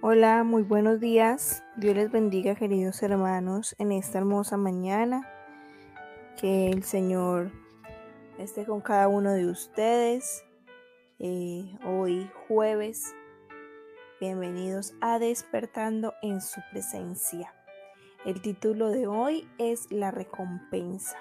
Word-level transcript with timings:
Hola, 0.00 0.44
muy 0.44 0.62
buenos 0.62 1.00
días. 1.00 1.64
Dios 1.74 1.96
les 1.96 2.12
bendiga, 2.12 2.54
queridos 2.54 3.02
hermanos, 3.02 3.74
en 3.80 3.90
esta 3.90 4.18
hermosa 4.18 4.56
mañana. 4.56 5.28
Que 6.40 6.68
el 6.68 6.84
Señor 6.84 7.50
esté 8.38 8.64
con 8.64 8.80
cada 8.80 9.08
uno 9.08 9.32
de 9.32 9.46
ustedes. 9.46 10.44
Eh, 11.18 11.76
hoy 11.84 12.30
jueves, 12.46 13.12
bienvenidos 14.20 14.94
a 15.00 15.18
Despertando 15.18 16.14
en 16.22 16.40
su 16.42 16.60
presencia. 16.70 17.52
El 18.24 18.40
título 18.40 18.90
de 18.90 19.08
hoy 19.08 19.50
es 19.58 19.90
La 19.90 20.12
recompensa. 20.12 21.18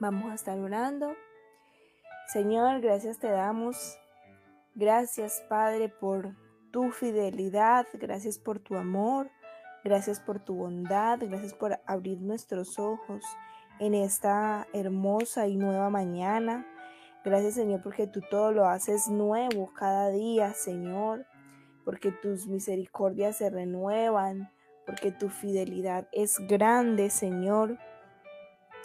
Vamos 0.00 0.30
a 0.30 0.34
estar 0.34 0.58
orando. 0.58 1.14
Señor, 2.32 2.80
gracias 2.80 3.18
te 3.18 3.28
damos. 3.28 3.98
Gracias, 4.74 5.44
Padre, 5.50 5.90
por 5.90 6.47
tu 6.70 6.90
fidelidad, 6.90 7.86
gracias 7.94 8.38
por 8.38 8.58
tu 8.58 8.76
amor, 8.76 9.30
gracias 9.84 10.20
por 10.20 10.40
tu 10.40 10.54
bondad, 10.54 11.18
gracias 11.20 11.54
por 11.54 11.80
abrir 11.86 12.20
nuestros 12.20 12.78
ojos 12.78 13.24
en 13.78 13.94
esta 13.94 14.66
hermosa 14.72 15.46
y 15.46 15.56
nueva 15.56 15.90
mañana. 15.90 16.66
Gracias 17.24 17.54
Señor 17.54 17.82
porque 17.82 18.06
tú 18.06 18.20
todo 18.30 18.52
lo 18.52 18.66
haces 18.66 19.08
nuevo 19.08 19.72
cada 19.74 20.10
día, 20.10 20.52
Señor, 20.54 21.26
porque 21.84 22.12
tus 22.12 22.46
misericordias 22.46 23.36
se 23.36 23.50
renuevan, 23.50 24.50
porque 24.86 25.10
tu 25.10 25.28
fidelidad 25.28 26.08
es 26.12 26.38
grande, 26.48 27.10
Señor. 27.10 27.78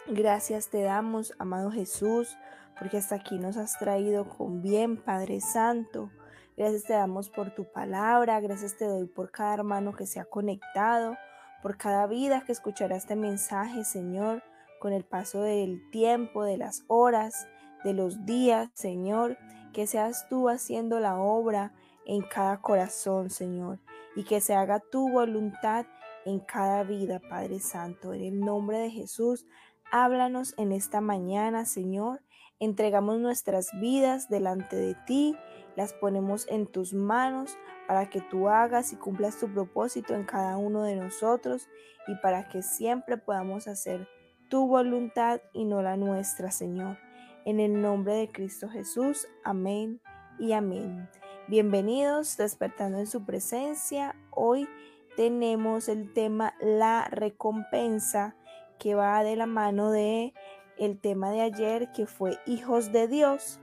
Gracias 0.06 0.68
te 0.68 0.82
damos, 0.82 1.32
amado 1.38 1.70
Jesús, 1.70 2.36
porque 2.78 2.98
hasta 2.98 3.14
aquí 3.14 3.38
nos 3.38 3.56
has 3.56 3.78
traído 3.78 4.28
con 4.28 4.60
bien, 4.60 4.96
Padre 4.96 5.40
Santo. 5.40 6.10
Gracias 6.56 6.84
te 6.84 6.92
damos 6.92 7.30
por 7.30 7.50
tu 7.52 7.64
palabra, 7.64 8.38
gracias 8.38 8.76
te 8.76 8.84
doy 8.84 9.06
por 9.06 9.32
cada 9.32 9.54
hermano 9.54 9.92
que 9.92 10.06
se 10.06 10.20
ha 10.20 10.24
conectado, 10.24 11.16
por 11.62 11.76
cada 11.76 12.06
vida 12.06 12.44
que 12.46 12.52
escuchará 12.52 12.94
este 12.94 13.16
mensaje, 13.16 13.84
Señor, 13.84 14.44
con 14.78 14.92
el 14.92 15.04
paso 15.04 15.42
del 15.42 15.90
tiempo, 15.90 16.44
de 16.44 16.56
las 16.56 16.84
horas, 16.86 17.48
de 17.82 17.92
los 17.92 18.24
días, 18.24 18.70
Señor, 18.74 19.36
que 19.72 19.88
seas 19.88 20.28
tú 20.28 20.48
haciendo 20.48 21.00
la 21.00 21.16
obra 21.18 21.72
en 22.06 22.22
cada 22.22 22.60
corazón, 22.60 23.30
Señor, 23.30 23.80
y 24.14 24.22
que 24.22 24.40
se 24.40 24.54
haga 24.54 24.78
tu 24.78 25.10
voluntad 25.10 25.86
en 26.24 26.38
cada 26.38 26.84
vida, 26.84 27.20
Padre 27.28 27.58
Santo. 27.58 28.14
En 28.14 28.22
el 28.22 28.40
nombre 28.40 28.78
de 28.78 28.90
Jesús, 28.90 29.44
háblanos 29.90 30.54
en 30.56 30.70
esta 30.70 31.00
mañana, 31.00 31.64
Señor. 31.64 32.22
Entregamos 32.60 33.18
nuestras 33.18 33.70
vidas 33.80 34.28
delante 34.28 34.76
de 34.76 34.94
ti 35.06 35.36
las 35.76 35.92
ponemos 35.92 36.46
en 36.48 36.66
tus 36.66 36.94
manos 36.94 37.56
para 37.86 38.08
que 38.08 38.20
tú 38.20 38.48
hagas 38.48 38.92
y 38.92 38.96
cumplas 38.96 39.38
tu 39.38 39.52
propósito 39.52 40.14
en 40.14 40.24
cada 40.24 40.56
uno 40.56 40.82
de 40.82 40.96
nosotros 40.96 41.68
y 42.06 42.14
para 42.16 42.48
que 42.48 42.62
siempre 42.62 43.16
podamos 43.16 43.68
hacer 43.68 44.08
tu 44.48 44.66
voluntad 44.66 45.40
y 45.52 45.64
no 45.64 45.82
la 45.82 45.96
nuestra, 45.96 46.50
Señor. 46.50 46.98
En 47.44 47.60
el 47.60 47.80
nombre 47.82 48.14
de 48.14 48.30
Cristo 48.30 48.68
Jesús, 48.68 49.28
amén 49.42 50.00
y 50.38 50.52
amén. 50.52 51.08
Bienvenidos, 51.46 52.36
despertando 52.36 52.98
en 52.98 53.06
su 53.06 53.24
presencia. 53.24 54.14
Hoy 54.30 54.68
tenemos 55.16 55.88
el 55.88 56.12
tema 56.12 56.54
la 56.60 57.06
recompensa 57.10 58.34
que 58.78 58.94
va 58.94 59.22
de 59.22 59.36
la 59.36 59.46
mano 59.46 59.90
de 59.90 60.32
el 60.78 60.98
tema 60.98 61.30
de 61.30 61.42
ayer 61.42 61.92
que 61.92 62.06
fue 62.06 62.38
hijos 62.46 62.92
de 62.92 63.08
Dios. 63.08 63.60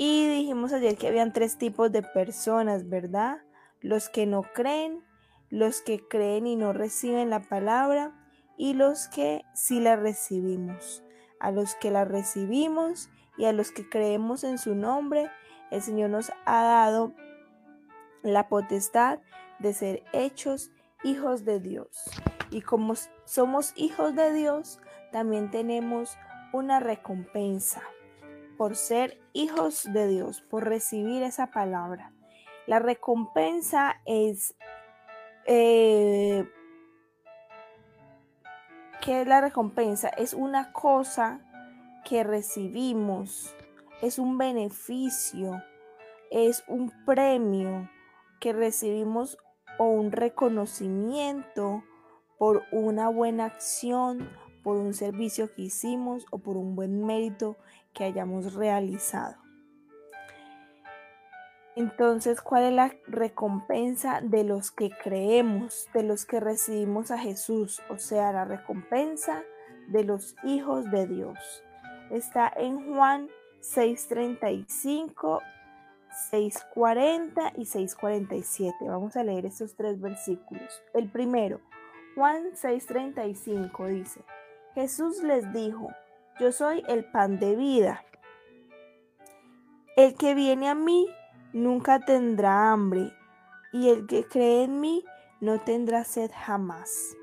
Y 0.00 0.28
dijimos 0.28 0.72
ayer 0.72 0.96
que 0.96 1.08
habían 1.08 1.32
tres 1.32 1.58
tipos 1.58 1.90
de 1.90 2.04
personas, 2.04 2.88
¿verdad? 2.88 3.42
Los 3.80 4.08
que 4.08 4.26
no 4.26 4.44
creen, 4.54 5.04
los 5.50 5.80
que 5.80 6.06
creen 6.06 6.46
y 6.46 6.54
no 6.54 6.72
reciben 6.72 7.30
la 7.30 7.42
palabra 7.42 8.14
y 8.56 8.74
los 8.74 9.08
que 9.08 9.44
sí 9.54 9.80
la 9.80 9.96
recibimos. 9.96 11.02
A 11.40 11.50
los 11.50 11.74
que 11.74 11.90
la 11.90 12.04
recibimos 12.04 13.10
y 13.36 13.46
a 13.46 13.52
los 13.52 13.72
que 13.72 13.88
creemos 13.88 14.44
en 14.44 14.58
su 14.58 14.76
nombre, 14.76 15.32
el 15.72 15.82
Señor 15.82 16.10
nos 16.10 16.30
ha 16.46 16.62
dado 16.62 17.12
la 18.22 18.48
potestad 18.48 19.18
de 19.58 19.74
ser 19.74 20.04
hechos 20.12 20.70
hijos 21.02 21.44
de 21.44 21.58
Dios. 21.58 22.08
Y 22.50 22.62
como 22.62 22.94
somos 23.24 23.72
hijos 23.74 24.14
de 24.14 24.32
Dios, 24.32 24.78
también 25.10 25.50
tenemos 25.50 26.16
una 26.52 26.78
recompensa 26.78 27.82
por 28.58 28.76
ser 28.76 29.18
hijos 29.32 29.84
de 29.90 30.08
Dios, 30.08 30.42
por 30.42 30.64
recibir 30.64 31.22
esa 31.22 31.46
palabra. 31.46 32.12
La 32.66 32.80
recompensa 32.80 34.02
es... 34.04 34.54
Eh, 35.46 36.46
¿Qué 39.00 39.22
es 39.22 39.26
la 39.26 39.40
recompensa? 39.40 40.08
Es 40.08 40.34
una 40.34 40.72
cosa 40.72 41.40
que 42.04 42.24
recibimos, 42.24 43.54
es 44.02 44.18
un 44.18 44.36
beneficio, 44.36 45.62
es 46.30 46.64
un 46.66 46.92
premio 47.06 47.88
que 48.40 48.52
recibimos 48.52 49.38
o 49.78 49.86
un 49.86 50.10
reconocimiento 50.10 51.84
por 52.38 52.64
una 52.72 53.08
buena 53.08 53.46
acción, 53.46 54.28
por 54.68 54.76
un 54.76 54.92
servicio 54.92 55.50
que 55.54 55.62
hicimos 55.62 56.26
o 56.30 56.40
por 56.40 56.58
un 56.58 56.76
buen 56.76 57.06
mérito 57.06 57.56
que 57.94 58.04
hayamos 58.04 58.52
realizado. 58.52 59.36
Entonces, 61.74 62.42
¿cuál 62.42 62.64
es 62.64 62.72
la 62.74 62.94
recompensa 63.06 64.20
de 64.20 64.44
los 64.44 64.70
que 64.70 64.90
creemos, 64.90 65.88
de 65.94 66.02
los 66.02 66.26
que 66.26 66.38
recibimos 66.38 67.10
a 67.10 67.16
Jesús? 67.16 67.80
O 67.88 67.96
sea, 67.96 68.30
la 68.30 68.44
recompensa 68.44 69.42
de 69.86 70.04
los 70.04 70.36
hijos 70.44 70.90
de 70.90 71.06
Dios. 71.06 71.64
Está 72.10 72.52
en 72.54 72.94
Juan 72.94 73.30
6:35, 73.62 75.40
6:40 76.30 77.52
y 77.56 77.64
6:47. 77.64 78.86
Vamos 78.86 79.16
a 79.16 79.24
leer 79.24 79.46
estos 79.46 79.76
tres 79.76 79.98
versículos. 79.98 80.82
El 80.92 81.10
primero, 81.10 81.58
Juan 82.16 82.50
6:35 82.52 83.88
dice, 83.88 84.20
Jesús 84.74 85.22
les 85.22 85.52
dijo, 85.52 85.88
yo 86.38 86.52
soy 86.52 86.84
el 86.88 87.04
pan 87.04 87.38
de 87.38 87.56
vida. 87.56 88.04
El 89.96 90.14
que 90.14 90.34
viene 90.34 90.68
a 90.68 90.74
mí 90.74 91.08
nunca 91.52 91.98
tendrá 92.00 92.72
hambre, 92.72 93.12
y 93.72 93.88
el 93.88 94.06
que 94.06 94.24
cree 94.24 94.64
en 94.64 94.80
mí 94.80 95.04
no 95.40 95.60
tendrá 95.60 96.04
sed 96.04 96.30
jamás. 96.32 97.16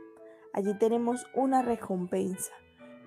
Allí 0.54 0.74
tenemos 0.78 1.26
una 1.34 1.62
recompensa. 1.62 2.52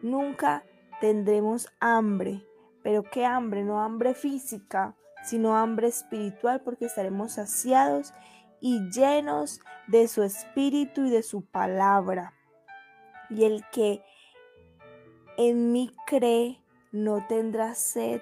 Nunca 0.03 0.65
tendremos 1.01 1.69
hambre, 1.81 2.43
pero 2.83 3.03
qué 3.03 3.25
hambre, 3.25 3.65
no 3.65 3.81
hambre 3.81 4.15
física, 4.15 4.97
sino 5.25 5.57
hambre 5.57 5.89
espiritual, 5.89 6.63
porque 6.63 6.87
estaremos 6.87 7.33
saciados 7.33 8.13
y 8.61 8.91
llenos 8.91 9.61
de 9.87 10.09
su 10.09 10.23
espíritu 10.23 11.07
y 11.07 11.11
de 11.11 11.23
su 11.23 11.45
palabra. 11.45 12.35
Y 13.31 13.45
el 13.45 13.65
que 13.73 14.03
en 15.39 15.71
mí 15.71 15.95
cree, 16.05 16.61
no 16.91 17.25
tendrá 17.29 17.77
sed 17.77 18.21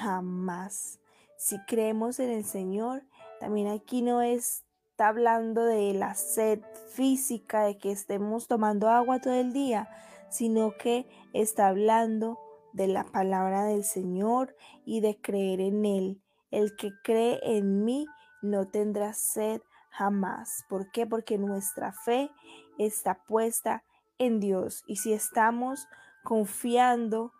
jamás. 0.00 0.98
Si 1.38 1.58
creemos 1.60 2.18
en 2.18 2.30
el 2.30 2.44
Señor, 2.44 3.04
también 3.38 3.68
aquí 3.68 4.02
no 4.02 4.20
está 4.20 5.08
hablando 5.08 5.64
de 5.64 5.94
la 5.94 6.16
sed 6.16 6.60
física, 6.92 7.62
de 7.62 7.78
que 7.78 7.92
estemos 7.92 8.48
tomando 8.48 8.88
agua 8.88 9.20
todo 9.20 9.34
el 9.34 9.52
día, 9.52 9.88
sino 10.28 10.76
que 10.76 11.06
está 11.32 11.68
hablando 11.68 12.36
de 12.72 12.88
la 12.88 13.04
palabra 13.04 13.62
del 13.62 13.84
Señor 13.84 14.56
y 14.84 15.00
de 15.00 15.20
creer 15.20 15.60
en 15.60 15.84
Él. 15.84 16.20
El 16.50 16.74
que 16.74 16.90
cree 17.04 17.38
en 17.44 17.84
mí 17.84 18.06
no 18.42 18.66
tendrá 18.66 19.12
sed 19.12 19.62
jamás. 19.90 20.64
¿Por 20.68 20.90
qué? 20.90 21.06
Porque 21.06 21.38
nuestra 21.38 21.92
fe 21.92 22.28
está 22.76 23.22
puesta 23.22 23.84
en 24.18 24.40
Dios. 24.40 24.82
Y 24.88 24.96
si 24.96 25.12
estamos 25.12 25.86
confiando 26.26 27.32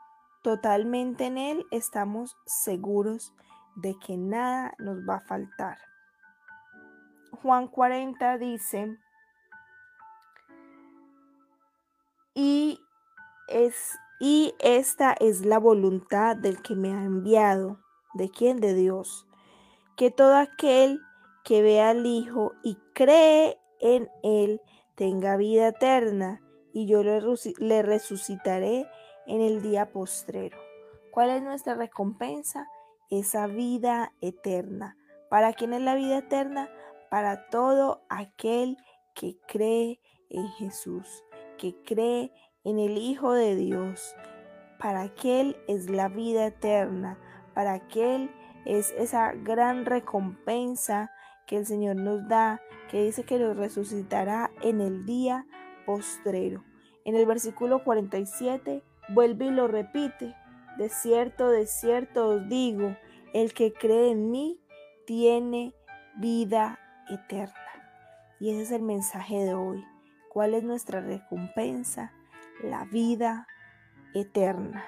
totalmente 0.42 1.26
en 1.26 1.38
Él, 1.38 1.66
estamos 1.72 2.36
seguros 2.46 3.34
de 3.74 3.98
que 3.98 4.16
nada 4.16 4.74
nos 4.78 4.98
va 4.98 5.16
a 5.16 5.26
faltar. 5.26 5.76
Juan 7.42 7.66
40 7.66 8.38
dice, 8.38 8.96
y 12.32 12.78
es 13.48 13.98
y 14.20 14.54
esta 14.60 15.14
es 15.18 15.44
la 15.44 15.58
voluntad 15.58 16.36
del 16.36 16.62
que 16.62 16.76
me 16.76 16.94
ha 16.94 17.02
enviado, 17.02 17.80
de 18.14 18.30
quien 18.30 18.60
de 18.60 18.72
Dios, 18.72 19.26
que 19.96 20.12
todo 20.12 20.36
aquel 20.36 21.00
que 21.44 21.60
ve 21.60 21.82
al 21.82 22.06
Hijo 22.06 22.52
y 22.62 22.76
cree 22.94 23.58
en 23.80 24.08
él 24.22 24.60
tenga 24.94 25.36
vida 25.36 25.68
eterna 25.68 26.40
y 26.76 26.87
yo 26.87 27.02
le 27.02 27.82
resucitaré 27.82 28.87
en 29.26 29.40
el 29.40 29.62
día 29.62 29.93
postrero. 29.93 30.58
¿Cuál 31.11 31.31
es 31.31 31.43
nuestra 31.43 31.75
recompensa? 31.75 32.69
Esa 33.08 33.46
vida 33.46 34.12
eterna. 34.20 34.96
¿Para 35.31 35.52
quién 35.52 35.73
es 35.73 35.81
la 35.81 35.94
vida 35.94 36.19
eterna? 36.19 36.69
para 37.11 37.49
todo 37.49 38.05
aquel 38.08 38.76
que 39.14 39.38
cree 39.46 40.00
en 40.28 40.49
Jesús, 40.49 41.25
que 41.58 41.75
cree 41.82 42.31
en 42.64 42.79
el 42.79 42.99
Hijo 42.99 43.32
de 43.32 43.55
Dios. 43.55 44.14
Para 44.79 45.02
aquel 45.02 45.56
es 45.69 45.88
la 45.88 46.08
vida 46.08 46.46
eterna, 46.46 47.19
para 47.55 47.72
aquel 47.72 48.31
es 48.67 48.93
esa 48.99 49.32
gran 49.32 49.87
recompensa 49.87 51.11
que 51.46 51.56
el 51.56 51.64
Señor 51.67 51.96
nos 51.96 52.29
da, 52.29 52.61
que 52.90 53.02
dice 53.05 53.25
que 53.25 53.38
nos 53.38 53.56
resucitará 53.56 54.50
en 54.61 54.82
el 54.82 55.06
día 55.06 55.46
postrero. 55.87 56.65
En 57.06 57.14
el 57.14 57.25
versículo 57.25 57.85
47 57.85 58.82
vuelve 59.11 59.47
y 59.47 59.50
lo 59.50 59.69
repite. 59.69 60.35
De 60.76 60.88
cierto, 60.88 61.49
de 61.49 61.67
cierto 61.67 62.29
os 62.29 62.49
digo, 62.49 62.97
el 63.32 63.55
que 63.55 63.73
cree 63.73 64.11
en 64.11 64.32
mí 64.32 64.61
tiene 65.06 65.73
vida 66.17 66.81
eterna. 67.08 67.55
Y 68.41 68.50
ese 68.50 68.62
es 68.62 68.73
el 68.73 68.82
mensaje 68.82 69.37
de 69.37 69.55
hoy. 69.55 69.85
¿Cuál 70.31 70.55
es 70.55 70.64
nuestra 70.64 71.00
recompensa? 71.00 72.12
La 72.64 72.85
vida 72.87 73.47
eterna. 74.12 74.85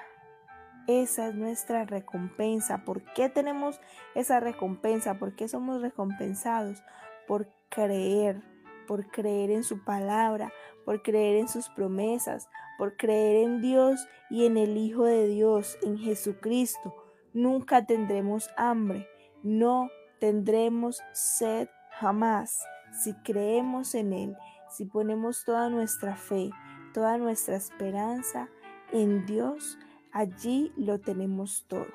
Esa 0.87 1.29
es 1.29 1.35
nuestra 1.35 1.85
recompensa. 1.85 2.83
¿Por 2.83 3.01
qué 3.13 3.29
tenemos 3.29 3.79
esa 4.13 4.41
recompensa? 4.41 5.19
¿Por 5.19 5.37
qué 5.37 5.47
somos 5.47 5.81
recompensados? 5.81 6.83
Por 7.27 7.47
creer, 7.69 8.41
por 8.87 9.07
creer 9.07 9.51
en 9.51 9.63
su 9.63 9.85
palabra, 9.85 10.51
por 10.85 11.01
creer 11.01 11.37
en 11.37 11.47
sus 11.47 11.69
promesas, 11.69 12.49
por 12.77 12.97
creer 12.97 13.45
en 13.45 13.61
Dios 13.61 14.07
y 14.29 14.45
en 14.45 14.57
el 14.57 14.77
Hijo 14.77 15.05
de 15.05 15.27
Dios, 15.27 15.77
en 15.81 15.97
Jesucristo. 15.97 16.93
Nunca 17.33 17.85
tendremos 17.85 18.49
hambre, 18.57 19.07
no 19.43 19.89
tendremos 20.19 21.01
sed 21.13 21.69
jamás 21.91 22.63
si 22.91 23.13
creemos 23.23 23.93
en 23.95 24.13
Él, 24.13 24.37
si 24.69 24.85
ponemos 24.85 25.43
toda 25.45 25.69
nuestra 25.69 26.15
fe, 26.15 26.49
toda 26.93 27.17
nuestra 27.17 27.55
esperanza 27.55 28.49
en 28.91 29.25
Dios 29.25 29.77
Allí 30.11 30.73
lo 30.75 30.99
tenemos 30.99 31.65
todo. 31.67 31.87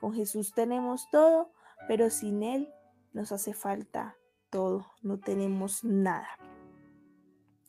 Con 0.00 0.12
Jesús 0.12 0.52
tenemos 0.52 1.08
todo, 1.10 1.50
pero 1.88 2.10
sin 2.10 2.42
Él 2.42 2.68
nos 3.14 3.32
hace 3.32 3.54
falta 3.54 4.16
todo. 4.50 4.86
No 5.02 5.18
tenemos 5.18 5.82
nada. 5.82 6.28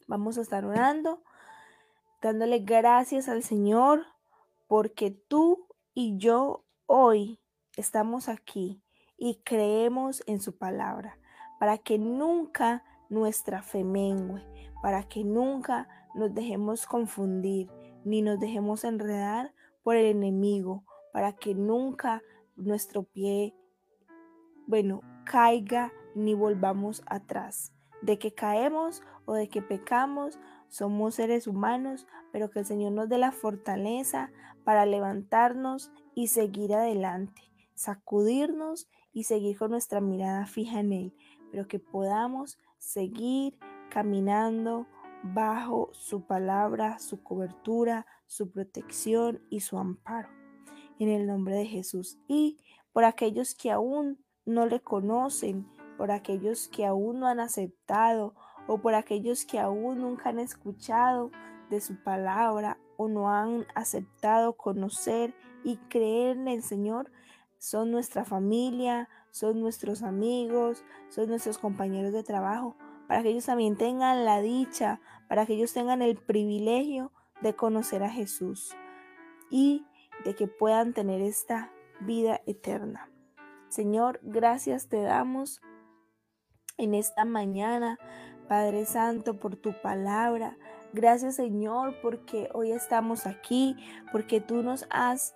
Vamos 0.07 0.37
a 0.37 0.41
estar 0.41 0.65
orando, 0.65 1.23
dándole 2.21 2.59
gracias 2.59 3.27
al 3.27 3.41
Señor, 3.41 4.05
porque 4.67 5.09
tú 5.09 5.67
y 5.95 6.17
yo 6.17 6.63
hoy 6.85 7.39
estamos 7.75 8.29
aquí 8.29 8.83
y 9.17 9.41
creemos 9.43 10.23
en 10.27 10.39
su 10.41 10.57
palabra, 10.57 11.17
para 11.59 11.79
que 11.79 11.97
nunca 11.97 12.83
nuestra 13.09 13.63
fe 13.63 13.83
mengue, 13.83 14.43
para 14.83 15.07
que 15.07 15.23
nunca 15.23 15.87
nos 16.13 16.35
dejemos 16.35 16.85
confundir, 16.85 17.71
ni 18.03 18.21
nos 18.21 18.39
dejemos 18.39 18.83
enredar 18.83 19.55
por 19.81 19.95
el 19.95 20.05
enemigo, 20.05 20.83
para 21.13 21.33
que 21.33 21.55
nunca 21.55 22.21
nuestro 22.55 23.03
pie, 23.03 23.55
bueno, 24.67 25.01
caiga 25.25 25.91
ni 26.13 26.35
volvamos 26.35 27.01
atrás. 27.07 27.71
De 28.01 28.19
que 28.19 28.35
caemos 28.35 29.01
o 29.25 29.33
de 29.33 29.49
que 29.49 29.61
pecamos, 29.61 30.39
somos 30.69 31.15
seres 31.15 31.47
humanos, 31.47 32.07
pero 32.31 32.49
que 32.49 32.59
el 32.59 32.65
Señor 32.65 32.91
nos 32.91 33.09
dé 33.09 33.17
la 33.17 33.31
fortaleza 33.31 34.31
para 34.63 34.85
levantarnos 34.85 35.91
y 36.13 36.27
seguir 36.27 36.73
adelante, 36.73 37.41
sacudirnos 37.73 38.87
y 39.13 39.23
seguir 39.23 39.57
con 39.57 39.71
nuestra 39.71 40.01
mirada 40.01 40.45
fija 40.45 40.79
en 40.79 40.91
Él, 40.91 41.13
pero 41.51 41.67
que 41.67 41.79
podamos 41.79 42.57
seguir 42.77 43.57
caminando 43.89 44.87
bajo 45.23 45.89
su 45.93 46.21
palabra, 46.25 46.99
su 46.99 47.23
cobertura, 47.23 48.05
su 48.25 48.51
protección 48.51 49.41
y 49.49 49.61
su 49.61 49.77
amparo. 49.77 50.29
En 50.99 51.09
el 51.09 51.27
nombre 51.27 51.55
de 51.55 51.65
Jesús. 51.65 52.17
Y 52.27 52.57
por 52.93 53.03
aquellos 53.03 53.55
que 53.55 53.71
aún 53.71 54.23
no 54.45 54.65
le 54.65 54.79
conocen, 54.81 55.67
por 55.97 56.11
aquellos 56.11 56.67
que 56.67 56.85
aún 56.85 57.19
no 57.19 57.27
han 57.27 57.39
aceptado 57.39 58.35
o 58.67 58.79
por 58.79 58.95
aquellos 58.95 59.45
que 59.45 59.59
aún 59.59 59.99
nunca 59.99 60.29
han 60.29 60.39
escuchado 60.39 61.31
de 61.69 61.81
su 61.81 62.01
palabra 62.03 62.77
o 62.97 63.07
no 63.07 63.29
han 63.29 63.65
aceptado 63.75 64.53
conocer 64.53 65.33
y 65.63 65.77
creer 65.89 66.37
en 66.37 66.47
el 66.47 66.63
Señor, 66.63 67.11
son 67.57 67.91
nuestra 67.91 68.25
familia, 68.25 69.09
son 69.31 69.59
nuestros 69.59 70.03
amigos, 70.03 70.83
son 71.09 71.29
nuestros 71.29 71.57
compañeros 71.57 72.13
de 72.13 72.23
trabajo, 72.23 72.75
para 73.07 73.23
que 73.23 73.29
ellos 73.29 73.45
también 73.45 73.77
tengan 73.77 74.25
la 74.25 74.41
dicha, 74.41 75.01
para 75.27 75.45
que 75.45 75.53
ellos 75.53 75.73
tengan 75.73 76.01
el 76.01 76.17
privilegio 76.17 77.11
de 77.41 77.55
conocer 77.55 78.03
a 78.03 78.09
Jesús 78.09 78.75
y 79.49 79.85
de 80.23 80.35
que 80.35 80.47
puedan 80.47 80.93
tener 80.93 81.21
esta 81.21 81.71
vida 81.99 82.41
eterna. 82.45 83.09
Señor, 83.69 84.19
gracias 84.23 84.87
te 84.87 85.01
damos 85.01 85.61
en 86.77 86.93
esta 86.93 87.25
mañana, 87.25 87.97
Padre 88.47 88.85
Santo, 88.85 89.39
por 89.39 89.55
tu 89.55 89.73
palabra. 89.81 90.57
Gracias 90.93 91.35
Señor 91.35 91.95
porque 92.01 92.49
hoy 92.53 92.71
estamos 92.71 93.25
aquí, 93.25 93.75
porque 94.11 94.39
tú 94.41 94.63
nos 94.63 94.85
has 94.89 95.35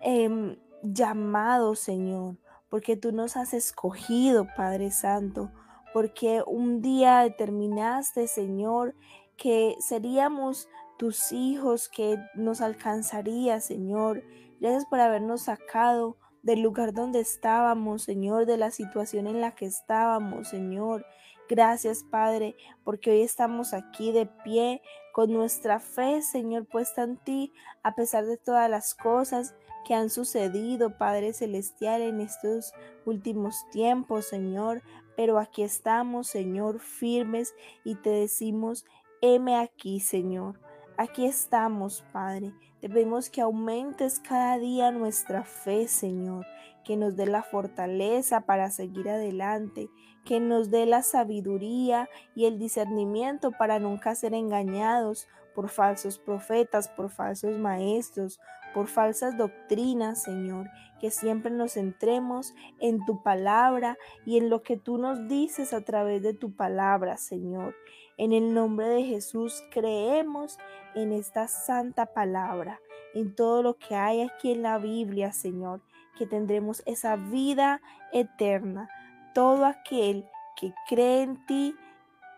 em, 0.00 0.56
llamado, 0.82 1.74
Señor, 1.74 2.36
porque 2.68 2.96
tú 2.96 3.12
nos 3.12 3.36
has 3.36 3.52
escogido, 3.54 4.46
Padre 4.56 4.90
Santo, 4.90 5.50
porque 5.92 6.42
un 6.46 6.80
día 6.80 7.20
determinaste, 7.20 8.28
Señor, 8.28 8.94
que 9.36 9.74
seríamos 9.80 10.68
tus 10.96 11.32
hijos, 11.32 11.88
que 11.88 12.18
nos 12.34 12.60
alcanzaría, 12.60 13.60
Señor. 13.60 14.22
Gracias 14.60 14.84
por 14.84 15.00
habernos 15.00 15.42
sacado 15.42 16.18
del 16.42 16.62
lugar 16.62 16.92
donde 16.92 17.20
estábamos, 17.20 18.02
Señor, 18.02 18.46
de 18.46 18.56
la 18.56 18.70
situación 18.70 19.26
en 19.26 19.40
la 19.40 19.54
que 19.54 19.66
estábamos, 19.66 20.48
Señor. 20.48 21.04
Gracias, 21.48 22.04
Padre, 22.04 22.54
porque 22.84 23.10
hoy 23.10 23.22
estamos 23.22 23.74
aquí 23.74 24.12
de 24.12 24.26
pie 24.26 24.82
con 25.12 25.32
nuestra 25.32 25.80
fe, 25.80 26.22
Señor, 26.22 26.66
puesta 26.66 27.02
en 27.02 27.16
ti, 27.16 27.52
a 27.82 27.94
pesar 27.94 28.24
de 28.26 28.36
todas 28.36 28.70
las 28.70 28.94
cosas 28.94 29.54
que 29.84 29.94
han 29.94 30.10
sucedido, 30.10 30.96
Padre 30.96 31.32
Celestial, 31.32 32.02
en 32.02 32.20
estos 32.20 32.72
últimos 33.04 33.68
tiempos, 33.72 34.26
Señor. 34.26 34.82
Pero 35.16 35.38
aquí 35.38 35.62
estamos, 35.62 36.28
Señor, 36.28 36.78
firmes 36.78 37.54
y 37.84 37.96
te 37.96 38.10
decimos, 38.10 38.84
heme 39.20 39.56
aquí, 39.56 39.98
Señor. 40.00 40.60
Aquí 41.00 41.24
estamos, 41.24 42.04
Padre. 42.12 42.52
Te 42.82 42.90
pedimos 42.90 43.30
que 43.30 43.40
aumentes 43.40 44.20
cada 44.20 44.58
día 44.58 44.90
nuestra 44.90 45.44
fe, 45.44 45.88
Señor, 45.88 46.44
que 46.84 46.98
nos 46.98 47.16
dé 47.16 47.24
la 47.24 47.42
fortaleza 47.42 48.42
para 48.42 48.70
seguir 48.70 49.08
adelante, 49.08 49.88
que 50.26 50.40
nos 50.40 50.70
dé 50.70 50.84
la 50.84 51.02
sabiduría 51.02 52.10
y 52.34 52.44
el 52.44 52.58
discernimiento 52.58 53.50
para 53.50 53.78
nunca 53.78 54.14
ser 54.14 54.34
engañados 54.34 55.26
por 55.54 55.70
falsos 55.70 56.18
profetas, 56.18 56.88
por 56.88 57.08
falsos 57.08 57.58
maestros, 57.58 58.38
por 58.74 58.86
falsas 58.86 59.38
doctrinas, 59.38 60.22
Señor, 60.22 60.68
que 61.00 61.10
siempre 61.10 61.50
nos 61.50 61.72
centremos 61.72 62.54
en 62.78 63.02
tu 63.06 63.22
palabra 63.22 63.96
y 64.26 64.36
en 64.36 64.50
lo 64.50 64.62
que 64.62 64.76
tú 64.76 64.98
nos 64.98 65.28
dices 65.28 65.72
a 65.72 65.80
través 65.80 66.22
de 66.22 66.34
tu 66.34 66.54
palabra, 66.54 67.16
Señor. 67.16 67.74
En 68.20 68.34
el 68.34 68.52
nombre 68.52 68.86
de 68.86 69.02
Jesús 69.04 69.64
creemos 69.70 70.58
en 70.94 71.10
esta 71.10 71.48
santa 71.48 72.04
palabra, 72.12 72.78
en 73.14 73.34
todo 73.34 73.62
lo 73.62 73.78
que 73.78 73.94
hay 73.94 74.20
aquí 74.20 74.52
en 74.52 74.60
la 74.60 74.76
Biblia, 74.76 75.32
Señor, 75.32 75.80
que 76.18 76.26
tendremos 76.26 76.82
esa 76.84 77.16
vida 77.16 77.80
eterna. 78.12 78.90
Todo 79.34 79.64
aquel 79.64 80.26
que 80.60 80.74
cree 80.86 81.22
en 81.22 81.46
ti 81.46 81.74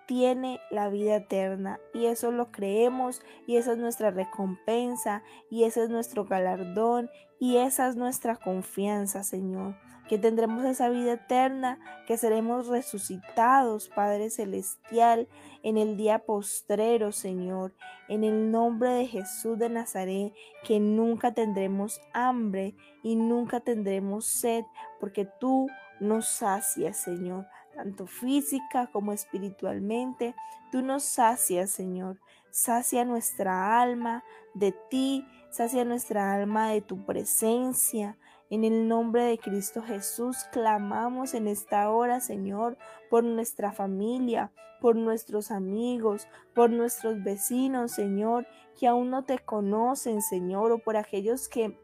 tiene 0.06 0.60
la 0.70 0.88
vida 0.88 1.16
eterna 1.16 1.80
y 1.92 2.06
eso 2.06 2.30
lo 2.30 2.52
creemos 2.52 3.20
y 3.48 3.56
esa 3.56 3.72
es 3.72 3.78
nuestra 3.78 4.12
recompensa 4.12 5.24
y 5.50 5.64
ese 5.64 5.82
es 5.82 5.90
nuestro 5.90 6.26
galardón 6.26 7.10
y 7.40 7.56
esa 7.56 7.88
es 7.88 7.96
nuestra 7.96 8.36
confianza, 8.36 9.24
Señor, 9.24 9.74
que 10.08 10.18
tendremos 10.18 10.64
esa 10.64 10.88
vida 10.88 11.12
eterna, 11.12 11.78
que 12.06 12.16
seremos 12.16 12.68
resucitados, 12.68 13.88
Padre 13.88 14.30
Celestial, 14.30 15.28
en 15.62 15.78
el 15.78 15.96
día 15.96 16.20
postrero, 16.20 17.12
Señor, 17.12 17.72
en 18.08 18.24
el 18.24 18.50
nombre 18.50 18.90
de 18.90 19.06
Jesús 19.06 19.58
de 19.58 19.68
Nazaret, 19.68 20.32
que 20.64 20.80
nunca 20.80 21.32
tendremos 21.32 22.00
hambre 22.12 22.74
y 23.02 23.16
nunca 23.16 23.60
tendremos 23.60 24.26
sed, 24.26 24.64
porque 25.00 25.28
tú 25.40 25.68
nos 26.00 26.26
sacias, 26.28 26.96
Señor 26.98 27.46
tanto 27.74 28.06
física 28.06 28.88
como 28.92 29.12
espiritualmente. 29.12 30.34
Tú 30.70 30.82
nos 30.82 31.04
sacias, 31.04 31.70
Señor. 31.70 32.20
Sacia 32.50 33.04
nuestra 33.04 33.80
alma 33.80 34.24
de 34.54 34.72
ti, 34.72 35.26
sacia 35.50 35.84
nuestra 35.84 36.34
alma 36.34 36.70
de 36.70 36.82
tu 36.82 37.04
presencia 37.04 38.16
En 38.52 38.64
el 38.64 38.86
nombre 38.86 39.24
de 39.24 39.38
Cristo 39.38 39.80
Jesús 39.80 40.44
clamamos 40.52 41.32
en 41.32 41.48
esta 41.48 41.88
hora, 41.88 42.20
Señor, 42.20 42.76
por 43.08 43.24
nuestra 43.24 43.72
familia, 43.72 44.52
por 44.78 44.94
nuestros 44.94 45.50
amigos, 45.50 46.28
por 46.54 46.68
nuestros 46.68 47.24
vecinos, 47.24 47.92
Señor, 47.92 48.46
que 48.78 48.86
aún 48.86 49.08
no 49.08 49.24
te 49.24 49.38
conocen, 49.38 50.20
Señor, 50.20 50.70
o 50.70 50.78
por 50.80 50.98
aquellos 50.98 51.48
que 51.48 51.80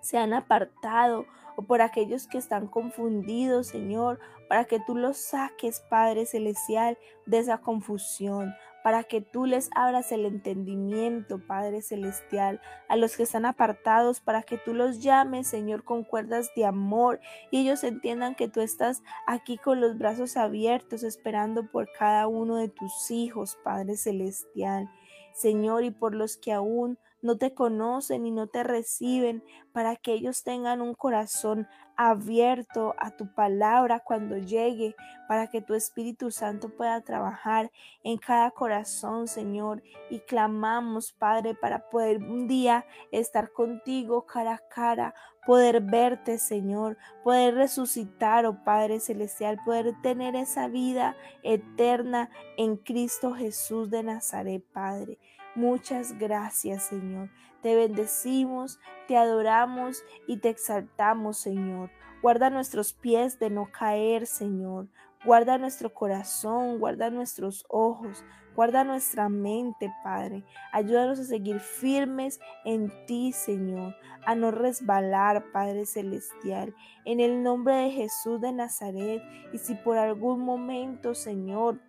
se 0.00 0.18
han 0.18 0.34
apartado 0.34 1.26
o 1.56 1.62
por 1.62 1.82
aquellos 1.82 2.28
que 2.28 2.38
están 2.38 2.68
confundidos, 2.68 3.66
Señor, 3.66 4.20
para 4.48 4.66
que 4.66 4.78
tú 4.78 4.94
los 4.94 5.16
saques, 5.16 5.80
Padre 5.90 6.26
Celestial, 6.26 6.96
de 7.26 7.38
esa 7.38 7.58
confusión, 7.58 8.54
para 8.82 9.04
que 9.04 9.20
tú 9.20 9.46
les 9.46 9.70
abras 9.74 10.12
el 10.12 10.24
entendimiento, 10.24 11.40
Padre 11.46 11.82
Celestial, 11.82 12.60
a 12.88 12.96
los 12.96 13.16
que 13.16 13.24
están 13.24 13.46
apartados, 13.46 14.20
para 14.20 14.42
que 14.42 14.58
tú 14.58 14.74
los 14.74 15.00
llames, 15.00 15.48
Señor, 15.48 15.84
con 15.84 16.04
cuerdas 16.04 16.50
de 16.54 16.64
amor 16.64 17.20
y 17.50 17.60
ellos 17.60 17.84
entiendan 17.84 18.34
que 18.34 18.48
tú 18.48 18.60
estás 18.60 19.02
aquí 19.26 19.58
con 19.58 19.80
los 19.80 19.98
brazos 19.98 20.36
abiertos, 20.36 21.02
esperando 21.02 21.70
por 21.70 21.90
cada 21.92 22.26
uno 22.26 22.56
de 22.56 22.68
tus 22.68 23.10
hijos, 23.10 23.58
Padre 23.64 23.96
Celestial. 23.96 24.88
Señor, 25.34 25.84
y 25.84 25.90
por 25.90 26.14
los 26.14 26.36
que 26.36 26.52
aún 26.52 26.98
no 27.22 27.36
te 27.36 27.54
conocen 27.54 28.26
y 28.26 28.30
no 28.30 28.46
te 28.46 28.62
reciben, 28.62 29.42
para 29.72 29.96
que 29.96 30.12
ellos 30.12 30.42
tengan 30.42 30.80
un 30.80 30.94
corazón 30.94 31.68
abierto 31.96 32.94
a 32.98 33.10
tu 33.10 33.34
palabra 33.34 34.00
cuando 34.00 34.36
llegue, 34.36 34.94
para 35.26 35.48
que 35.48 35.60
tu 35.60 35.74
Espíritu 35.74 36.30
Santo 36.30 36.68
pueda 36.68 37.00
trabajar 37.00 37.72
en 38.04 38.18
cada 38.18 38.52
corazón, 38.52 39.26
Señor. 39.26 39.82
Y 40.08 40.20
clamamos, 40.20 41.12
Padre, 41.12 41.54
para 41.54 41.90
poder 41.90 42.22
un 42.22 42.46
día 42.46 42.86
estar 43.10 43.52
contigo 43.52 44.26
cara 44.26 44.54
a 44.54 44.68
cara, 44.68 45.14
poder 45.44 45.80
verte, 45.80 46.38
Señor, 46.38 46.98
poder 47.24 47.54
resucitar, 47.54 48.46
oh 48.46 48.62
Padre 48.64 49.00
Celestial, 49.00 49.58
poder 49.64 49.94
tener 50.02 50.36
esa 50.36 50.68
vida 50.68 51.16
eterna 51.42 52.30
en 52.56 52.76
Cristo 52.76 53.34
Jesús 53.34 53.90
de 53.90 54.04
Nazaret, 54.04 54.62
Padre. 54.72 55.18
Muchas 55.58 56.16
gracias, 56.16 56.84
Señor. 56.84 57.30
Te 57.62 57.74
bendecimos, 57.74 58.78
te 59.08 59.16
adoramos 59.16 60.04
y 60.28 60.36
te 60.36 60.50
exaltamos, 60.50 61.36
Señor. 61.38 61.90
Guarda 62.22 62.48
nuestros 62.48 62.92
pies 62.92 63.40
de 63.40 63.50
no 63.50 63.66
caer, 63.72 64.28
Señor. 64.28 64.86
Guarda 65.24 65.58
nuestro 65.58 65.92
corazón, 65.92 66.78
guarda 66.78 67.10
nuestros 67.10 67.66
ojos, 67.68 68.24
guarda 68.54 68.84
nuestra 68.84 69.28
mente, 69.28 69.92
Padre. 70.04 70.44
Ayúdanos 70.72 71.18
a 71.18 71.24
seguir 71.24 71.58
firmes 71.58 72.38
en 72.64 72.92
ti, 73.06 73.32
Señor, 73.32 73.96
a 74.26 74.36
no 74.36 74.52
resbalar, 74.52 75.50
Padre 75.50 75.86
Celestial. 75.86 76.72
En 77.04 77.18
el 77.18 77.42
nombre 77.42 77.74
de 77.74 77.90
Jesús 77.90 78.40
de 78.40 78.52
Nazaret, 78.52 79.24
y 79.52 79.58
si 79.58 79.74
por 79.74 79.98
algún 79.98 80.38
momento, 80.42 81.16
Señor, 81.16 81.80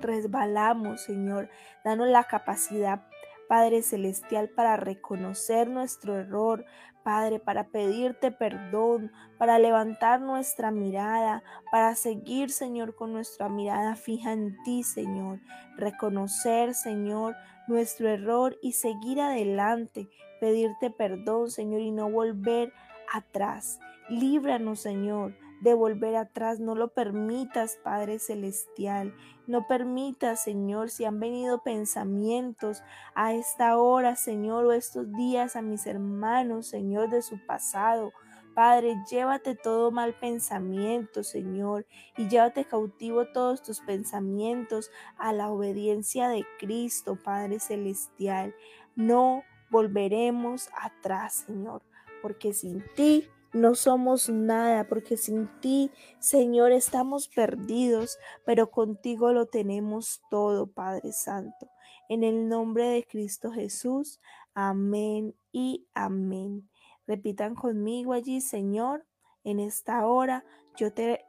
resbalamos, 0.00 1.02
Señor. 1.02 1.48
Danos 1.84 2.08
la 2.08 2.24
capacidad, 2.24 3.06
Padre 3.48 3.82
Celestial, 3.82 4.48
para 4.48 4.76
reconocer 4.76 5.68
nuestro 5.68 6.16
error, 6.16 6.64
Padre, 7.02 7.40
para 7.40 7.68
pedirte 7.68 8.30
perdón, 8.30 9.10
para 9.38 9.58
levantar 9.58 10.20
nuestra 10.20 10.70
mirada, 10.70 11.42
para 11.72 11.94
seguir, 11.94 12.50
Señor, 12.50 12.94
con 12.94 13.12
nuestra 13.12 13.48
mirada 13.48 13.96
fija 13.96 14.32
en 14.32 14.56
ti, 14.64 14.82
Señor. 14.82 15.40
Reconocer, 15.76 16.74
Señor, 16.74 17.36
nuestro 17.66 18.08
error 18.08 18.56
y 18.62 18.72
seguir 18.72 19.20
adelante, 19.20 20.10
pedirte 20.40 20.90
perdón, 20.90 21.50
Señor, 21.50 21.80
y 21.80 21.90
no 21.90 22.10
volver 22.10 22.72
atrás. 23.12 23.80
Líbranos, 24.08 24.80
Señor, 24.80 25.34
de 25.60 25.74
volver 25.74 26.16
atrás. 26.16 26.60
No 26.60 26.74
lo 26.74 26.88
permitas, 26.88 27.78
Padre 27.82 28.18
Celestial. 28.18 29.14
No 29.46 29.66
permitas, 29.66 30.42
Señor, 30.42 30.90
si 30.90 31.04
han 31.04 31.20
venido 31.20 31.62
pensamientos 31.62 32.82
a 33.14 33.34
esta 33.34 33.78
hora, 33.78 34.16
Señor, 34.16 34.66
o 34.66 34.72
estos 34.72 35.10
días 35.12 35.56
a 35.56 35.62
mis 35.62 35.86
hermanos, 35.86 36.66
Señor, 36.66 37.10
de 37.10 37.22
su 37.22 37.44
pasado. 37.46 38.12
Padre, 38.54 38.96
llévate 39.08 39.54
todo 39.54 39.90
mal 39.90 40.14
pensamiento, 40.14 41.22
Señor, 41.22 41.86
y 42.16 42.28
llévate 42.28 42.64
cautivo 42.64 43.26
todos 43.26 43.62
tus 43.62 43.80
pensamientos 43.80 44.90
a 45.18 45.32
la 45.32 45.50
obediencia 45.50 46.28
de 46.28 46.44
Cristo, 46.58 47.16
Padre 47.16 47.60
Celestial. 47.60 48.54
No 48.96 49.44
volveremos 49.70 50.68
atrás, 50.80 51.44
Señor, 51.46 51.82
porque 52.22 52.52
sin 52.52 52.84
ti 52.96 53.28
no 53.52 53.74
somos 53.74 54.28
nada, 54.28 54.86
porque 54.88 55.16
sin 55.16 55.48
ti, 55.60 55.90
Señor, 56.18 56.72
estamos 56.72 57.28
perdidos, 57.28 58.18
pero 58.44 58.70
contigo 58.70 59.32
lo 59.32 59.46
tenemos 59.46 60.22
todo, 60.30 60.66
Padre 60.66 61.12
Santo. 61.12 61.68
En 62.08 62.24
el 62.24 62.48
nombre 62.48 62.88
de 62.88 63.04
Cristo 63.04 63.52
Jesús, 63.52 64.20
amén 64.54 65.34
y 65.52 65.86
amén. 65.94 66.68
Repitan 67.06 67.54
conmigo 67.54 68.12
allí, 68.12 68.40
Señor, 68.40 69.04
en 69.42 69.58
esta 69.58 70.06
hora 70.06 70.44
yo 70.76 70.92
te 70.92 71.24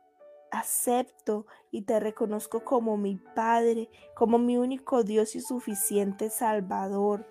acepto 0.51 1.45
y 1.71 1.83
te 1.83 1.99
reconozco 1.99 2.63
como 2.63 2.97
mi 2.97 3.15
Padre, 3.15 3.89
como 4.15 4.37
mi 4.37 4.57
único 4.57 5.03
Dios 5.03 5.35
y 5.35 5.41
suficiente 5.41 6.29
Salvador. 6.29 7.25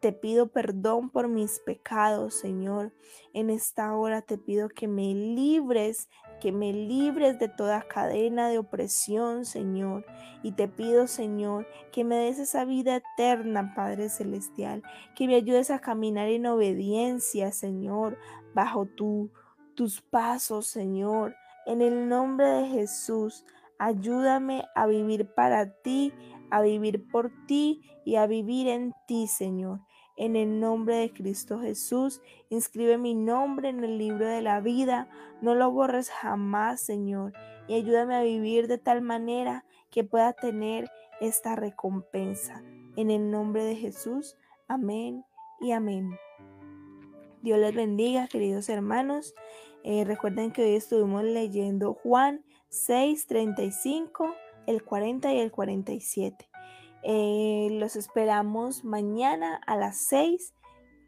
Te 0.00 0.12
pido 0.12 0.46
perdón 0.46 1.10
por 1.10 1.26
mis 1.26 1.58
pecados, 1.58 2.34
Señor. 2.34 2.92
En 3.32 3.50
esta 3.50 3.96
hora 3.96 4.22
te 4.22 4.38
pido 4.38 4.68
que 4.68 4.86
me 4.86 5.12
libres, 5.12 6.08
que 6.40 6.52
me 6.52 6.72
libres 6.72 7.40
de 7.40 7.48
toda 7.48 7.82
cadena 7.82 8.48
de 8.48 8.58
opresión, 8.58 9.44
Señor. 9.44 10.06
Y 10.44 10.52
te 10.52 10.68
pido, 10.68 11.08
Señor, 11.08 11.66
que 11.90 12.04
me 12.04 12.16
des 12.16 12.38
esa 12.38 12.64
vida 12.64 13.02
eterna, 13.02 13.74
Padre 13.74 14.08
Celestial. 14.08 14.84
Que 15.16 15.26
me 15.26 15.34
ayudes 15.34 15.72
a 15.72 15.80
caminar 15.80 16.28
en 16.28 16.46
obediencia, 16.46 17.50
Señor, 17.50 18.18
bajo 18.54 18.86
tu, 18.86 19.32
tus 19.74 20.00
pasos, 20.00 20.68
Señor. 20.68 21.34
En 21.66 21.82
el 21.82 22.08
nombre 22.08 22.46
de 22.46 22.68
Jesús, 22.68 23.44
ayúdame 23.80 24.64
a 24.76 24.86
vivir 24.86 25.26
para 25.34 25.72
ti, 25.82 26.12
a 26.50 26.62
vivir 26.62 27.08
por 27.08 27.32
ti 27.46 27.82
y 28.04 28.14
a 28.14 28.26
vivir 28.26 28.68
en 28.68 28.94
ti, 29.06 29.26
Señor. 29.26 29.80
En 30.18 30.34
el 30.34 30.58
nombre 30.58 30.96
de 30.96 31.12
Cristo 31.12 31.60
Jesús, 31.60 32.20
inscribe 32.50 32.98
mi 32.98 33.14
nombre 33.14 33.68
en 33.68 33.84
el 33.84 33.98
libro 33.98 34.26
de 34.26 34.42
la 34.42 34.60
vida. 34.60 35.08
No 35.40 35.54
lo 35.54 35.70
borres 35.70 36.10
jamás, 36.10 36.80
Señor. 36.80 37.32
Y 37.68 37.74
ayúdame 37.74 38.16
a 38.16 38.22
vivir 38.22 38.66
de 38.66 38.78
tal 38.78 39.00
manera 39.00 39.64
que 39.92 40.02
pueda 40.02 40.32
tener 40.32 40.90
esta 41.20 41.54
recompensa. 41.54 42.64
En 42.96 43.12
el 43.12 43.30
nombre 43.30 43.62
de 43.62 43.76
Jesús. 43.76 44.36
Amén 44.66 45.24
y 45.60 45.70
amén. 45.70 46.18
Dios 47.42 47.60
les 47.60 47.72
bendiga, 47.72 48.26
queridos 48.26 48.68
hermanos. 48.68 49.36
Eh, 49.84 50.04
recuerden 50.04 50.50
que 50.50 50.64
hoy 50.64 50.74
estuvimos 50.74 51.22
leyendo 51.22 51.94
Juan 51.94 52.44
6, 52.70 53.28
35, 53.28 54.34
el 54.66 54.82
40 54.82 55.32
y 55.32 55.38
el 55.38 55.52
47. 55.52 56.47
Eh, 57.10 57.70
los 57.72 57.96
esperamos 57.96 58.84
mañana 58.84 59.62
a 59.66 59.76
las 59.76 59.96
6. 59.96 60.52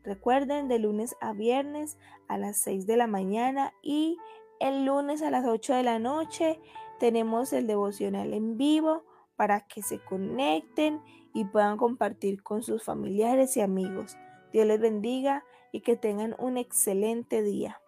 Recuerden, 0.03 0.67
de 0.67 0.79
lunes 0.79 1.15
a 1.21 1.35
viernes 1.35 1.99
a 2.27 2.39
las 2.39 2.57
6 2.63 2.87
de 2.87 2.97
la 2.97 3.07
mañana 3.07 3.75
y 3.83 4.17
el 4.61 4.87
lunes 4.87 5.21
a 5.21 5.31
las 5.31 5.45
8 5.45 5.75
de 5.75 5.83
la 5.83 5.99
noche 5.99 6.59
tenemos 6.99 7.53
el 7.53 7.67
devocional 7.67 8.33
en 8.33 8.57
vivo 8.57 9.05
para 9.37 9.67
que 9.67 9.83
se 9.83 9.99
conecten 9.99 11.03
y 11.35 11.45
puedan 11.45 11.77
compartir 11.77 12.43
con 12.43 12.63
sus 12.63 12.83
familiares 12.83 13.59
y 13.59 13.61
amigos. 13.61 14.17
Dios 14.55 14.67
les 14.67 14.81
bendiga 14.81 15.45
y 15.71 15.83
que 15.83 15.97
tengan 15.97 16.35
un 16.39 16.57
excelente 16.57 17.43
día. 17.43 17.79